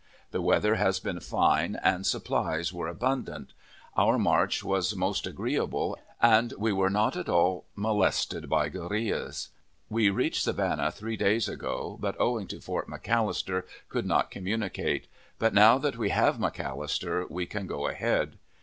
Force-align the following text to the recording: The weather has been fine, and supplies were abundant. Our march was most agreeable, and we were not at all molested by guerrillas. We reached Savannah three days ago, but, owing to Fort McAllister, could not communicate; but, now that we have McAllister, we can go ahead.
The 0.31 0.41
weather 0.41 0.77
has 0.77 0.99
been 0.99 1.19
fine, 1.19 1.75
and 1.75 2.07
supplies 2.07 2.73
were 2.73 2.87
abundant. 2.87 3.53
Our 3.95 4.17
march 4.17 4.63
was 4.63 4.95
most 4.95 5.27
agreeable, 5.27 5.95
and 6.19 6.55
we 6.57 6.73
were 6.73 6.89
not 6.89 7.15
at 7.15 7.29
all 7.29 7.65
molested 7.75 8.49
by 8.49 8.69
guerrillas. 8.69 9.49
We 9.91 10.09
reached 10.09 10.41
Savannah 10.41 10.91
three 10.91 11.17
days 11.17 11.47
ago, 11.47 11.97
but, 11.99 12.15
owing 12.19 12.47
to 12.47 12.59
Fort 12.61 12.89
McAllister, 12.89 13.63
could 13.89 14.07
not 14.07 14.31
communicate; 14.31 15.05
but, 15.37 15.53
now 15.53 15.77
that 15.77 15.97
we 15.97 16.09
have 16.09 16.37
McAllister, 16.37 17.29
we 17.29 17.45
can 17.45 17.67
go 17.67 17.87
ahead. 17.87 18.39